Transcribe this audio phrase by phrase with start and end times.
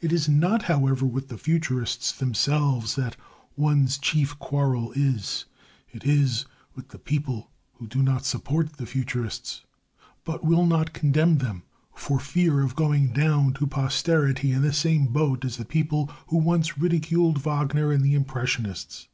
[0.00, 3.16] It is not, however, with the Futurists themselves that
[3.56, 5.46] one's chief quarrel is.
[5.90, 9.64] It is with the people who do not support the Futurists,
[10.24, 15.06] but will not condemn them for fear of going down to posterity in the same
[15.06, 19.08] boat as the people who once ridiculed Wagner and the Impressionists.